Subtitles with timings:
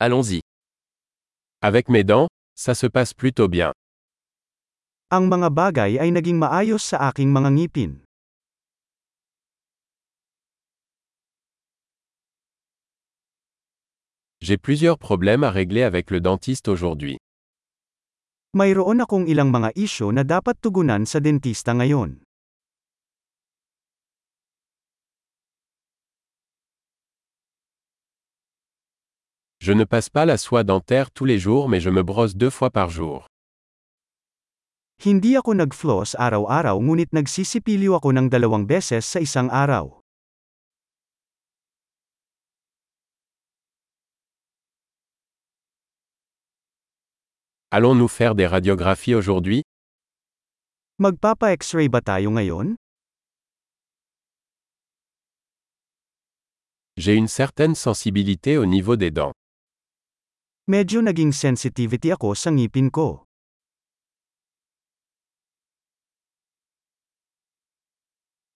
[0.00, 0.40] Allons-y.
[1.60, 3.76] Avec mes dents, ça se passe plutôt bien.
[5.12, 8.00] Ang mga bagay ay naging maayos sa aking mga ngipin.
[14.40, 17.20] J'ai plusieurs problèmes à régler avec le dentiste aujourd'hui.
[18.56, 22.24] Mayroon akong ilang mga isyo na dapat tugunan sa dentista ngayon.
[29.60, 32.48] Je ne passe pas la soie dentaire tous les jours mais je me brosse deux
[32.48, 33.28] fois par jour.
[35.04, 40.00] Hindi ako nag-floss araw-araw ngunit nagsisipilyo ako ng dalawang beses sa isang araw.
[47.72, 49.62] Allons-nous faire des radiographies aujourd'hui?
[51.00, 52.76] Magpapa-x-ray ba tayo ngayon?
[56.96, 59.32] J'ai une certaine sensibilité au niveau des dents.
[60.70, 63.26] Medyo naging sensitivity ako sa ngipin ko.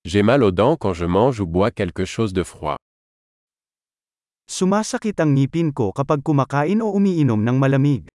[0.06, 2.79] J'ai mal aux dents quand je mange ou bois quelque chose de froid.
[4.47, 8.06] Sumasakit ang ngipin ko kapag kumakain o umiinom ng malamig.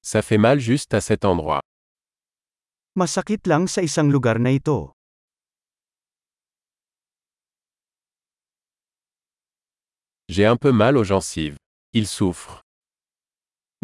[0.00, 1.60] Ça fait mal juste à cet endroit.
[2.96, 4.96] Masakit lang sa isang lugar na ito.
[10.32, 11.58] J'ai un peu mal aux gencives.
[11.92, 12.62] Ils souffrent.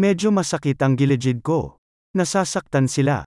[0.00, 1.76] Medyo masakit ang gilid ko.
[2.16, 3.24] Nasasaktan sila.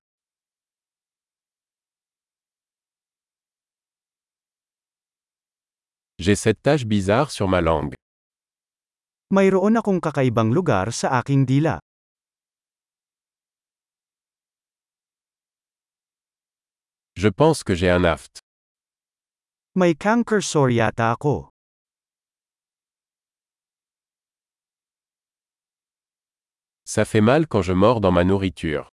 [6.17, 7.93] J'ai cette tache bizarre sur ma langue.
[9.29, 11.77] Mayroon akong kakaibang lugar sa aking dila.
[17.13, 18.41] Je pense que j'ai un aft.
[19.77, 21.50] May canker sore yata ako.
[26.91, 28.91] Ça fait mal quand je mords dans ma nourriture.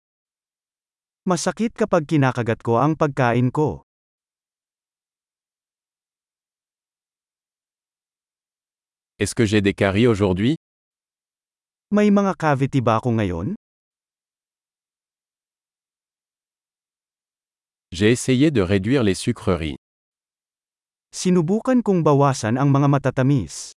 [1.28, 3.84] Masakit kapag kinakagat ko ang pagkain ko.
[9.20, 10.56] Est-ce que j'ai des caries aujourd'hui?
[11.92, 13.60] May mga cavity ba ako ngayon?
[17.92, 19.76] J'ai essayé de réduire les sucreries.
[21.12, 23.76] Sinubukan kong bawasan ang mga matatamis.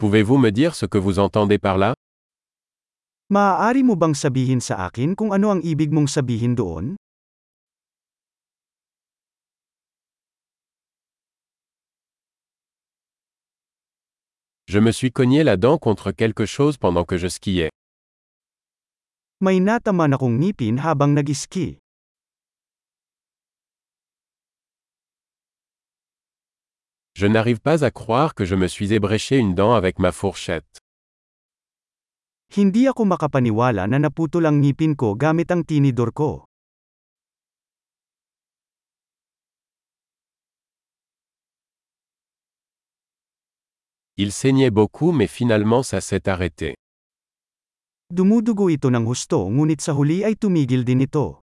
[0.00, 1.92] Pouvez-vous me dire ce que vous entendez par là?
[3.28, 6.96] Maaari mo bang sabihin sa akin kung ano ang ibig mong sabihin doon?
[14.72, 17.68] Je me suis cogné la dent contre quelque chose pendant que je skiais.
[19.44, 21.76] May nataman akong ngipin habang nag-ski.
[27.20, 30.80] Je n'arrive pas à croire que je me suis ébréché une dent avec ma fourchette.
[32.56, 36.48] Hindi ako makapaniwala na naputol ang ngipin ko gamit ang tinidor ko.
[44.16, 46.72] Il saignait beaucoup mais finalement ça s'est arrêté.
[48.08, 51.44] Dumudugo ito ng husto ngunit sa huli ay tumigil din ito.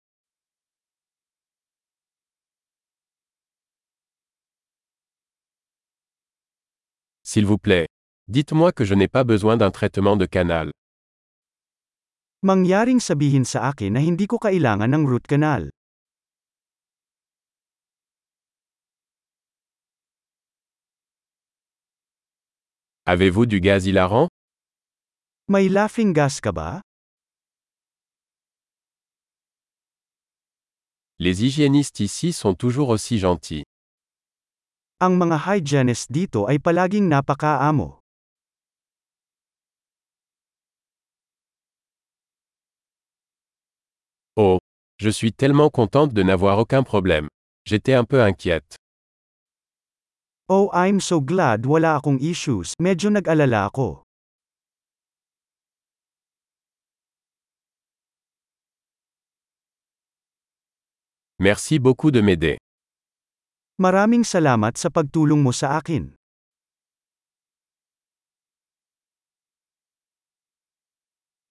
[7.27, 7.87] S'il vous plaît.
[8.29, 10.71] Dites-moi que je n'ai pas besoin d'un traitement de canal.
[12.41, 15.67] Mangyaring sabihin sa akin na hindi ko kailangan ng root canal.
[23.03, 24.31] Avez-vous du gaz hilarant?
[25.51, 26.79] May laughing gas ka ba?
[31.19, 33.67] Les hygiénistes ici sont toujours aussi gentils.
[34.97, 38.01] Ang mga hygienist dito ay palaging napakaamo.
[44.33, 44.57] Oh,
[44.97, 47.29] je suis tellement contente de n'avoir aucun problème.
[47.69, 48.73] J'étais un peu inquiète.
[50.49, 52.73] Oh, I'm so glad wala akong issues.
[52.81, 54.01] Medyo nag-alala ako.
[61.37, 62.57] Merci beaucoup de m'aider.
[63.77, 66.16] Maraming salamat sa pagtulong mo sa akin.